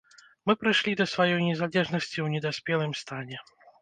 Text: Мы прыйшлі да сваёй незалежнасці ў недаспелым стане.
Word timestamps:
Мы 0.47 0.53
прыйшлі 0.61 0.93
да 1.01 1.05
сваёй 1.13 1.41
незалежнасці 1.49 2.17
ў 2.25 2.27
недаспелым 2.37 2.91
стане. 3.03 3.37